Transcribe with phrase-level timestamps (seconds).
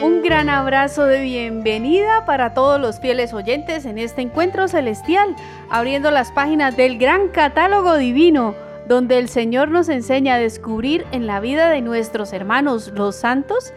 [0.00, 5.34] Un gran abrazo de bienvenida para todos los fieles oyentes en este encuentro celestial,
[5.70, 8.54] abriendo las páginas del gran catálogo divino,
[8.86, 13.72] donde el Señor nos enseña a descubrir en la vida de nuestros hermanos los santos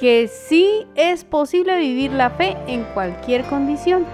[0.00, 4.06] que sí es posible vivir la fe en cualquier condición.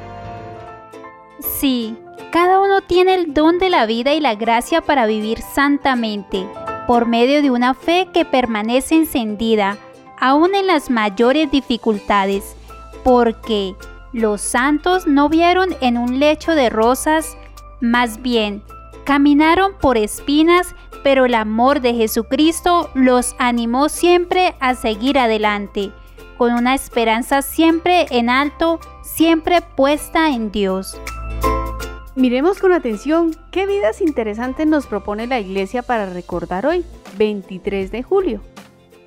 [1.41, 1.97] Sí,
[2.31, 6.47] cada uno tiene el don de la vida y la gracia para vivir santamente,
[6.87, 9.79] por medio de una fe que permanece encendida,
[10.19, 12.57] aún en las mayores dificultades,
[13.05, 13.75] porque
[14.13, 17.37] los santos no vieron en un lecho de rosas,
[17.81, 18.63] más bien,
[19.05, 25.93] caminaron por espinas, pero el amor de Jesucristo los animó siempre a seguir adelante,
[26.37, 31.01] con una esperanza siempre en alto, siempre puesta en Dios.
[32.17, 36.83] Miremos con atención qué vidas interesantes nos propone la Iglesia para recordar hoy,
[37.19, 38.41] 23 de julio.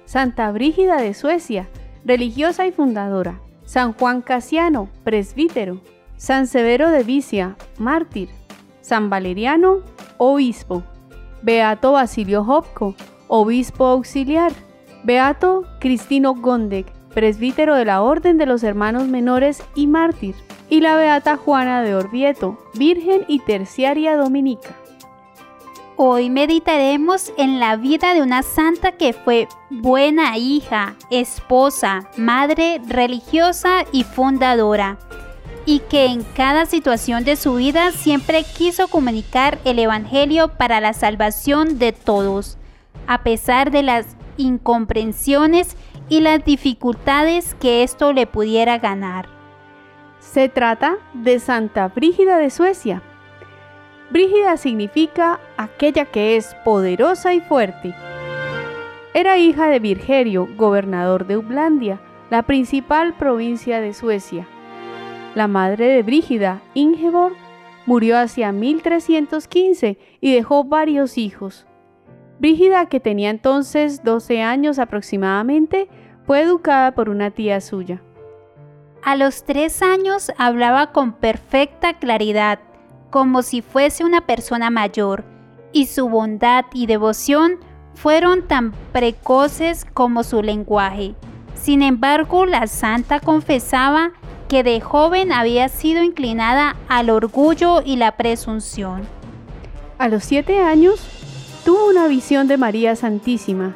[0.06, 1.68] Santa Brígida de Suecia,
[2.06, 3.40] religiosa y fundadora.
[3.66, 5.82] San Juan Casiano, presbítero.
[6.18, 8.30] San Severo de Vicia, mártir.
[8.82, 9.80] San Valeriano,
[10.20, 10.84] obispo.
[11.42, 12.94] Beato Basilio Hopko,
[13.28, 14.52] obispo auxiliar.
[15.04, 20.36] Beato Cristino Gondek, presbítero de la Orden de los Hermanos Menores y mártir
[20.70, 24.76] y la Beata Juana de Orvieto, Virgen y Terciaria Dominica.
[25.98, 33.84] Hoy meditaremos en la vida de una santa que fue buena hija, esposa, madre religiosa
[33.92, 34.98] y fundadora,
[35.66, 40.94] y que en cada situación de su vida siempre quiso comunicar el Evangelio para la
[40.94, 42.58] salvación de todos,
[43.06, 44.06] a pesar de las
[44.38, 45.76] incomprensiones
[46.10, 49.28] y las dificultades que esto le pudiera ganar.
[50.20, 53.02] Se trata de Santa Brígida de Suecia.
[54.10, 57.94] Brígida significa aquella que es poderosa y fuerte.
[59.14, 64.48] Era hija de Virgerio, gobernador de Uplandia, la principal provincia de Suecia.
[65.36, 67.36] La madre de Brígida, Ingeborg,
[67.86, 71.66] murió hacia 1315 y dejó varios hijos.
[72.40, 75.90] Brígida, que tenía entonces 12 años aproximadamente,
[76.26, 78.02] fue educada por una tía suya.
[79.04, 82.60] A los tres años hablaba con perfecta claridad,
[83.10, 85.26] como si fuese una persona mayor,
[85.74, 87.60] y su bondad y devoción
[87.94, 91.16] fueron tan precoces como su lenguaje.
[91.56, 94.12] Sin embargo, la santa confesaba
[94.48, 99.02] que de joven había sido inclinada al orgullo y la presunción.
[99.98, 101.19] A los siete años
[101.66, 103.76] tuvo una visión de María Santísima.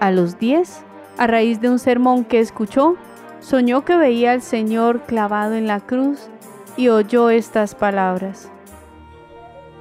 [0.00, 0.82] A los diez,
[1.16, 2.96] a raíz de un sermón que escuchó,
[3.40, 6.28] soñó que veía al Señor clavado en la cruz
[6.76, 8.50] y oyó estas palabras.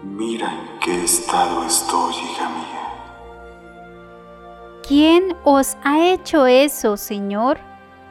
[0.03, 2.67] Mira en qué estado estoy, hija mía.
[4.87, 7.59] ¿Quién os ha hecho eso, Señor?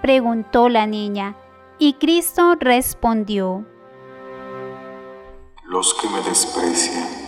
[0.02, 1.36] preguntó la niña,
[1.78, 3.64] y Cristo respondió.
[5.64, 7.25] Los que me desprecian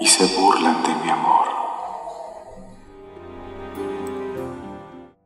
[0.00, 1.46] y se burlan de mi amor.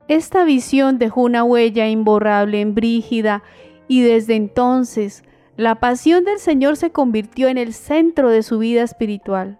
[0.08, 3.42] Esta visión dejó una huella imborrable en Brígida
[3.88, 5.22] y desde entonces
[5.56, 9.58] la pasión del Señor se convirtió en el centro de su vida espiritual.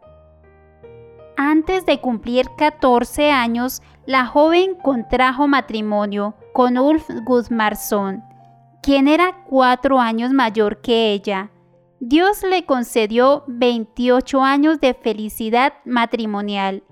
[1.37, 8.25] Antes de cumplir 14 años, la joven contrajo matrimonio con Ulf Gudmarsson,
[8.83, 11.51] quien era cuatro años mayor que ella.
[12.01, 16.85] Dios le concedió 28 años de felicidad matrimonial.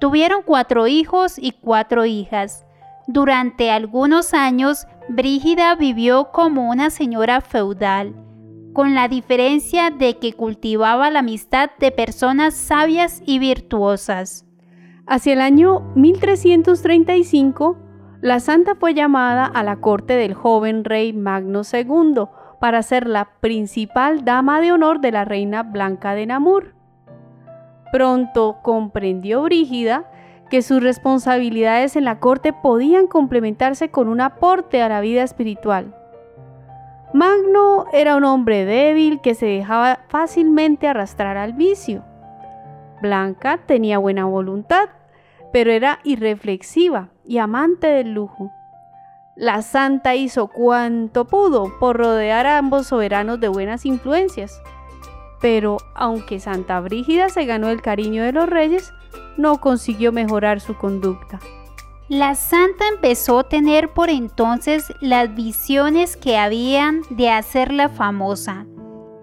[0.00, 2.66] Tuvieron cuatro hijos y cuatro hijas.
[3.06, 8.16] Durante algunos años, Brígida vivió como una señora feudal,
[8.72, 14.44] con la diferencia de que cultivaba la amistad de personas sabias y virtuosas.
[15.06, 17.78] Hacia el año 1335,
[18.22, 22.26] la santa fue llamada a la corte del joven rey Magno II
[22.60, 26.74] para ser la principal dama de honor de la reina Blanca de Namur.
[27.92, 30.04] Pronto comprendió Brígida
[30.50, 35.94] que sus responsabilidades en la corte podían complementarse con un aporte a la vida espiritual.
[37.12, 42.04] Magno era un hombre débil que se dejaba fácilmente arrastrar al vicio.
[43.00, 44.88] Blanca tenía buena voluntad,
[45.52, 48.50] pero era irreflexiva y amante del lujo.
[49.38, 54.60] La santa hizo cuanto pudo por rodear a ambos soberanos de buenas influencias.
[55.40, 58.92] Pero aunque Santa Brígida se ganó el cariño de los reyes,
[59.36, 61.38] no consiguió mejorar su conducta.
[62.08, 68.66] La santa empezó a tener por entonces las visiones que habían de hacerla famosa.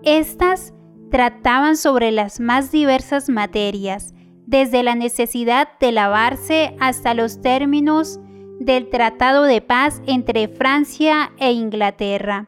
[0.02, 0.74] Estas
[1.12, 4.14] trataban sobre las más diversas materias,
[4.46, 8.22] desde la necesidad de lavarse hasta los términos
[8.60, 12.48] del Tratado de Paz entre Francia e Inglaterra.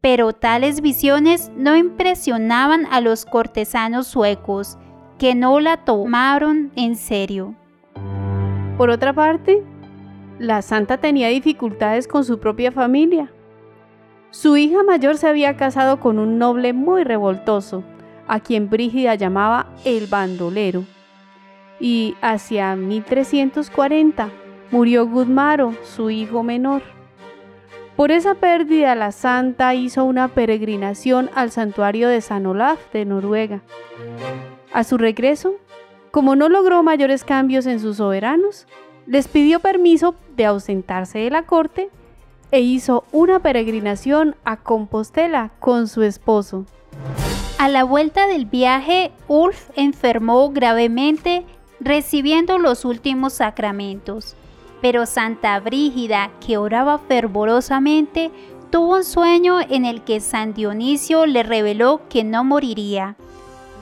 [0.00, 4.78] Pero tales visiones no impresionaban a los cortesanos suecos,
[5.18, 7.54] que no la tomaron en serio.
[8.78, 9.62] Por otra parte,
[10.38, 13.30] la santa tenía dificultades con su propia familia.
[14.30, 17.82] Su hija mayor se había casado con un noble muy revoltoso,
[18.26, 20.84] a quien Brígida llamaba el bandolero.
[21.78, 24.30] Y hacia 1340
[24.70, 26.82] murió Gudmaro, su hijo menor.
[27.96, 33.60] Por esa pérdida la santa hizo una peregrinación al santuario de San Olaf de Noruega.
[34.72, 35.54] A su regreso,
[36.10, 38.66] como no logró mayores cambios en sus soberanos,
[39.06, 41.90] les pidió permiso de ausentarse de la corte
[42.52, 46.64] e hizo una peregrinación a Compostela con su esposo.
[47.58, 51.44] A la vuelta del viaje, Ulf enfermó gravemente
[51.80, 54.36] recibiendo los últimos sacramentos.
[54.80, 58.30] Pero Santa Brígida, que oraba fervorosamente,
[58.70, 63.16] tuvo un sueño en el que San Dionisio le reveló que no moriría.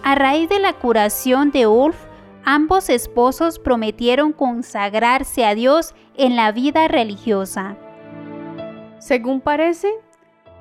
[0.02, 1.96] A raíz de la curación de Ulf,
[2.44, 7.76] ambos esposos prometieron consagrarse a Dios en la vida religiosa.
[8.98, 9.92] Según parece,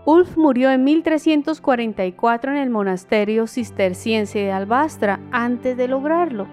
[0.06, 6.48] Ulf murió en 1344 en el monasterio cisterciense de Albastra antes de lograrlo.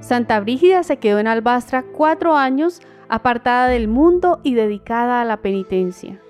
[0.00, 5.38] Santa Brígida se quedó en Albastra cuatro años apartada del mundo y dedicada a la
[5.38, 6.20] penitencia.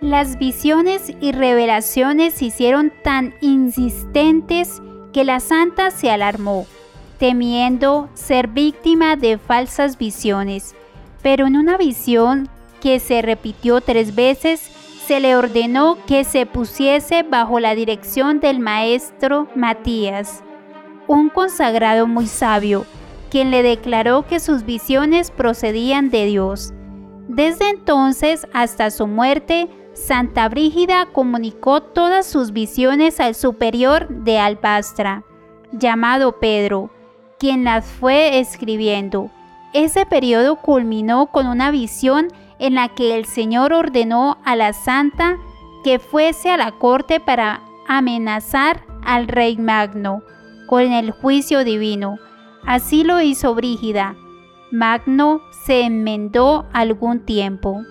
[0.00, 6.66] Las visiones y revelaciones se hicieron tan insistentes que la santa se alarmó,
[7.18, 10.74] temiendo ser víctima de falsas visiones,
[11.22, 12.48] pero en una visión
[12.80, 14.70] que se repitió tres veces,
[15.06, 20.42] se le ordenó que se pusiese bajo la dirección del maestro Matías
[21.06, 22.86] un consagrado muy sabio,
[23.30, 26.72] quien le declaró que sus visiones procedían de Dios.
[27.28, 35.24] Desde entonces hasta su muerte, Santa Brígida comunicó todas sus visiones al superior de Albastra,
[35.72, 36.90] llamado Pedro,
[37.38, 39.30] quien las fue escribiendo.
[39.72, 42.28] Ese periodo culminó con una visión
[42.58, 45.36] en la que el Señor ordenó a la santa
[45.82, 50.22] que fuese a la corte para amenazar al rey Magno
[50.74, 52.18] con el juicio divino.
[52.66, 54.16] Así lo hizo Brígida.
[54.72, 57.84] Magno se enmendó algún tiempo.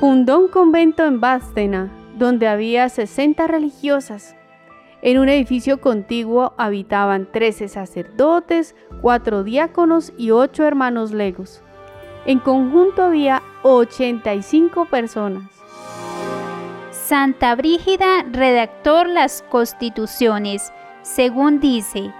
[0.00, 4.34] Fundó un convento en Bastena, donde había 60 religiosas.
[5.00, 11.62] En un edificio contiguo habitaban 13 sacerdotes, 4 diáconos y 8 hermanos legos.
[12.26, 15.44] En conjunto había 85 personas.
[16.90, 20.72] Santa Brígida redactó las constituciones
[21.02, 22.12] según dice,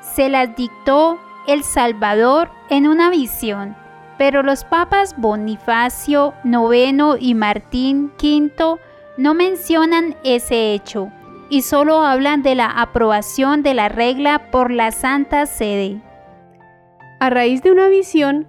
[0.00, 3.76] se las dictó el Salvador en una visión,
[4.18, 8.78] pero los papas Bonifacio IX y Martín V
[9.16, 11.10] no mencionan ese hecho
[11.48, 16.00] y solo hablan de la aprobación de la regla por la Santa Sede.
[17.18, 18.46] A raíz de una visión,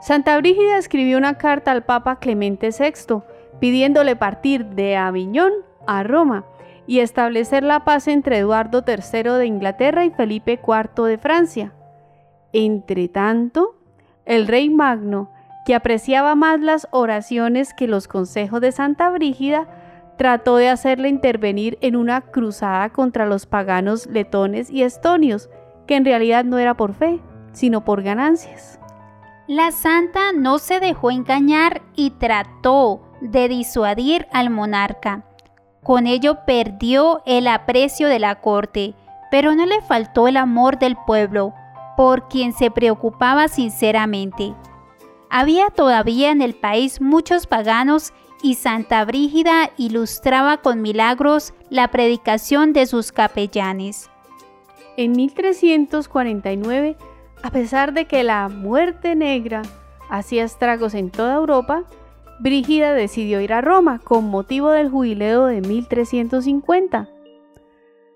[0.00, 3.22] Santa Brígida escribió una carta al Papa Clemente VI
[3.58, 5.52] pidiéndole partir de Aviñón
[5.86, 6.44] a Roma
[6.86, 11.72] y establecer la paz entre Eduardo III de Inglaterra y Felipe IV de Francia.
[12.52, 13.76] Entretanto,
[14.24, 15.30] el rey Magno,
[15.64, 19.68] que apreciaba más las oraciones que los consejos de Santa Brígida,
[20.18, 25.48] trató de hacerle intervenir en una cruzada contra los paganos letones y estonios,
[25.86, 27.20] que en realidad no era por fe,
[27.52, 28.78] sino por ganancias.
[29.48, 35.24] La santa no se dejó engañar y trató de disuadir al monarca
[35.82, 38.94] con ello perdió el aprecio de la corte,
[39.30, 41.54] pero no le faltó el amor del pueblo,
[41.96, 44.54] por quien se preocupaba sinceramente.
[45.30, 48.12] Había todavía en el país muchos paganos
[48.42, 54.10] y Santa Brígida ilustraba con milagros la predicación de sus capellanes.
[54.96, 56.96] En 1349,
[57.42, 59.62] a pesar de que la muerte negra
[60.10, 61.84] hacía estragos en toda Europa,
[62.42, 67.08] Brígida decidió ir a Roma con motivo del jubileo de 1350.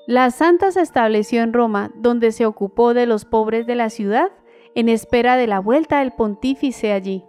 [0.09, 4.33] La santa se estableció en Roma, donde se ocupó de los pobres de la ciudad
[4.75, 7.25] en espera de la vuelta del pontífice allí.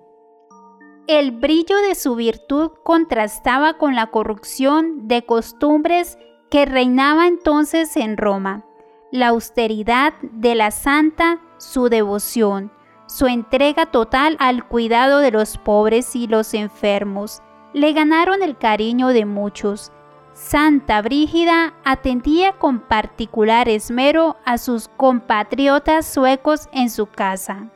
[1.05, 6.17] El brillo de su virtud contrastaba con la corrupción de costumbres
[6.49, 8.65] que reinaba entonces en Roma.
[9.11, 12.71] La austeridad de la santa, su devoción,
[13.07, 17.41] su entrega total al cuidado de los pobres y los enfermos
[17.73, 19.91] le ganaron el cariño de muchos.
[20.33, 27.71] Santa Brígida atendía con particular esmero a sus compatriotas suecos en su casa.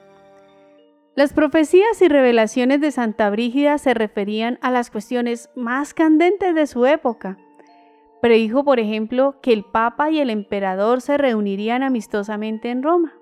[1.16, 6.68] Las profecías y revelaciones de Santa Brígida se referían a las cuestiones más candentes de
[6.68, 7.38] su época.
[8.22, 13.14] Predijo, por ejemplo, que el Papa y el Emperador se reunirían amistosamente en Roma.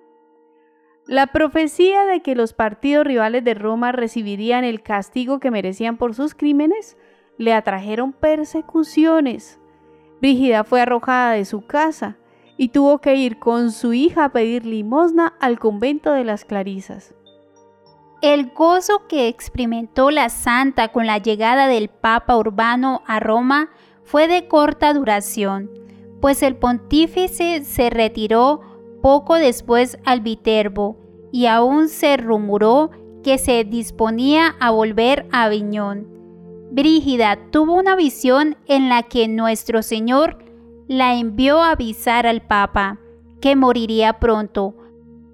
[1.09, 6.13] La profecía de que los partidos rivales de Roma recibirían el castigo que merecían por
[6.13, 6.97] sus crímenes
[7.39, 9.59] le atrajeron persecuciones.
[10.21, 12.17] Brígida fue arrojada de su casa
[12.57, 17.15] y tuvo que ir con su hija a pedir limosna al convento de las Clarisas.
[18.21, 23.71] El gozo que experimentó la santa con la llegada del Papa Urbano a Roma
[24.03, 25.71] fue de corta duración,
[26.21, 28.68] pues el pontífice se retiró
[29.01, 30.97] poco después al Viterbo
[31.31, 32.91] y aún se rumoró
[33.23, 36.07] que se disponía a volver a Aviñón.
[36.71, 40.37] Brígida tuvo una visión en la que nuestro Señor
[40.87, 42.99] la envió a avisar al Papa
[43.41, 44.75] que moriría pronto,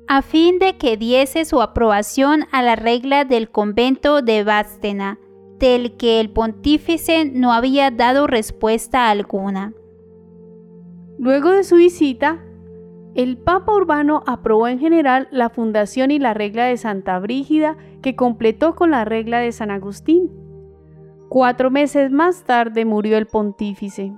[0.08, 5.20] a fin de que diese su aprobación a la regla del convento de Bastena,
[5.60, 9.74] del que el pontífice no había dado respuesta alguna.
[11.18, 12.45] Luego de su visita,
[13.16, 18.16] el Papa Urbano aprobó en general la fundación y la regla de Santa Brígida que
[18.16, 20.46] completó con la regla de San Agustín
[21.30, 24.14] Cuatro meses más tarde murió el pontífice.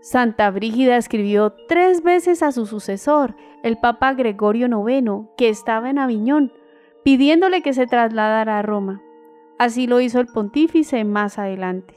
[0.00, 5.98] Santa Brígida escribió tres veces a su sucesor, el Papa Gregorio IX, que estaba en
[5.98, 6.52] Aviñón,
[7.04, 9.02] pidiéndole que se trasladara a Roma.
[9.58, 11.96] Así lo hizo el pontífice más adelante.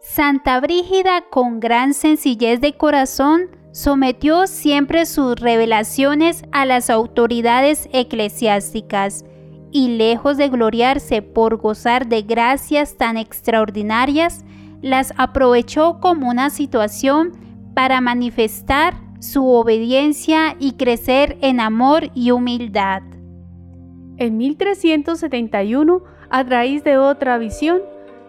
[0.00, 9.24] Santa Brígida, con gran sencillez de corazón, sometió siempre sus revelaciones a las autoridades eclesiásticas
[9.70, 14.44] y lejos de gloriarse por gozar de gracias tan extraordinarias,
[14.82, 17.32] las aprovechó como una situación
[17.74, 23.02] para manifestar su obediencia y crecer en amor y humildad.
[24.16, 27.80] En 1371, a raíz de otra visión,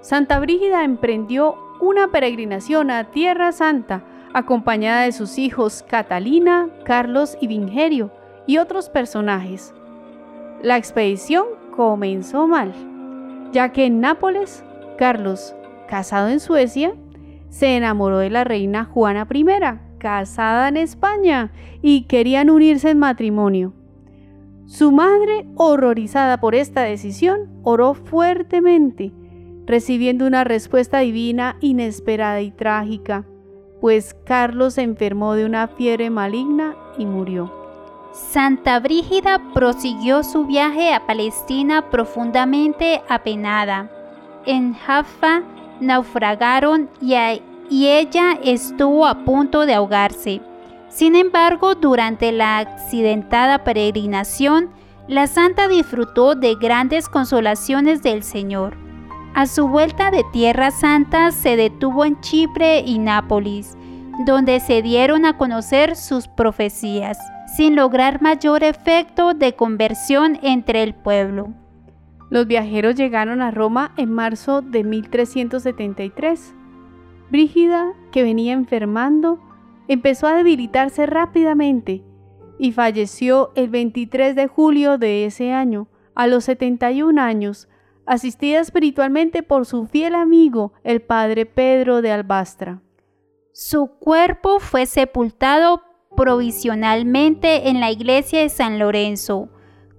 [0.01, 7.47] Santa Brígida emprendió una peregrinación a Tierra Santa, acompañada de sus hijos Catalina, Carlos y
[7.47, 8.11] Vingerio
[8.47, 9.73] y otros personajes.
[10.61, 11.45] La expedición
[11.75, 12.73] comenzó mal,
[13.51, 14.63] ya que en Nápoles,
[14.97, 15.55] Carlos,
[15.87, 16.93] casado en Suecia,
[17.49, 19.45] se enamoró de la reina Juana I,
[19.97, 23.73] casada en España, y querían unirse en matrimonio.
[24.65, 29.11] Su madre, horrorizada por esta decisión, oró fuertemente,
[29.65, 33.25] recibiendo una respuesta divina inesperada y trágica,
[33.81, 37.51] pues Carlos se enfermó de una fiebre maligna y murió.
[38.13, 43.89] Santa Brígida prosiguió su viaje a Palestina profundamente apenada.
[44.45, 45.41] En Jaffa
[45.79, 47.15] naufragaron y,
[47.69, 50.41] y ella estuvo a punto de ahogarse.
[50.89, 54.69] Sin embargo, durante la accidentada peregrinación,
[55.07, 58.90] la santa disfrutó de grandes consolaciones del Señor.
[59.33, 63.77] A su vuelta de Tierra Santa se detuvo en Chipre y Nápoles,
[64.25, 67.17] donde se dieron a conocer sus profecías
[67.55, 71.53] sin lograr mayor efecto de conversión entre el pueblo.
[72.29, 76.53] Los viajeros llegaron a Roma en marzo de 1373.
[77.29, 79.39] Brígida, que venía enfermando,
[79.87, 82.03] empezó a debilitarse rápidamente
[82.59, 87.69] y falleció el 23 de julio de ese año, a los 71 años,
[88.11, 92.81] asistida espiritualmente por su fiel amigo, el padre Pedro de Albastra.
[93.53, 95.81] Su cuerpo fue sepultado
[96.17, 99.47] provisionalmente en la iglesia de San Lorenzo.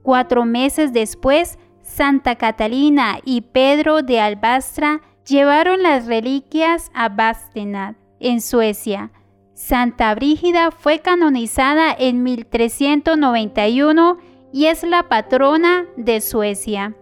[0.03, 8.43] Cuatro meses después, Santa Catalina y Pedro de Albastra llevaron las reliquias a Bastenad, en
[8.43, 9.11] Suecia.
[9.55, 14.19] Santa Brígida fue canonizada en 1391
[14.53, 16.95] y es la patrona de Suecia.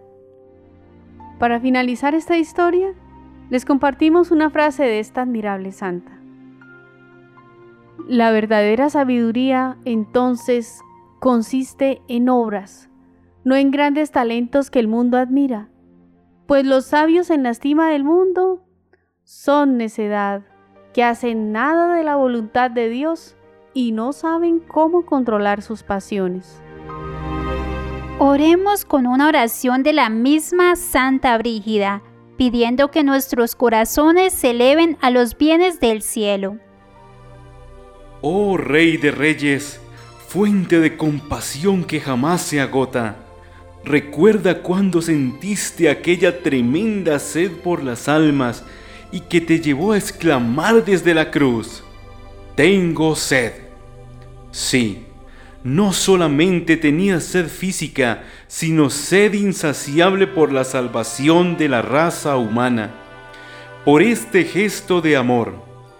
[1.41, 2.93] Para finalizar esta historia,
[3.49, 6.11] les compartimos una frase de esta admirable santa.
[8.07, 10.81] La verdadera sabiduría entonces
[11.19, 12.91] consiste en obras,
[13.43, 15.69] no en grandes talentos que el mundo admira,
[16.45, 18.63] pues los sabios en la estima del mundo
[19.23, 20.43] son necedad,
[20.93, 23.35] que hacen nada de la voluntad de Dios
[23.73, 26.61] y no saben cómo controlar sus pasiones.
[28.23, 32.03] Oremos con una oración de la misma Santa Brígida,
[32.37, 36.57] pidiendo que nuestros corazones se eleven a los bienes del cielo.
[38.21, 39.81] Oh Rey de Reyes,
[40.27, 43.15] fuente de compasión que jamás se agota,
[43.83, 48.63] recuerda cuando sentiste aquella tremenda sed por las almas
[49.11, 51.83] y que te llevó a exclamar desde la cruz,
[52.55, 53.53] Tengo sed.
[54.51, 55.07] Sí,
[55.63, 62.91] no solamente tenía sed física, sino sed insaciable por la salvación de la raza humana.
[63.85, 65.53] Por este gesto de amor,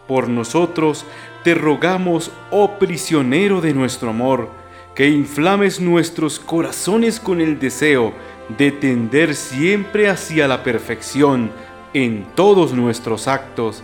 [0.08, 1.06] por nosotros,
[1.44, 4.50] te rogamos, oh prisionero de nuestro amor,
[4.96, 8.13] que inflames nuestros corazones con el deseo
[8.58, 11.51] de tender siempre hacia la perfección
[11.94, 13.84] en todos nuestros actos,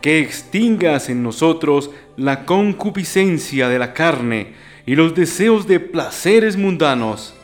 [0.00, 4.52] que extingas en nosotros la concupiscencia de la carne
[4.86, 7.34] y los deseos de placeres mundanos.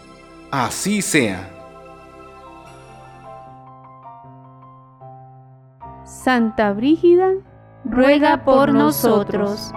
[0.51, 1.51] Así sea.
[6.05, 7.33] Santa Brígida,
[7.85, 9.73] ruega por nosotros.